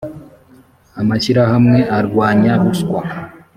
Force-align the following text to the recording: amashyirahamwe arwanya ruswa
amashyirahamwe 1.01 1.79
arwanya 1.97 2.53
ruswa 2.61 3.01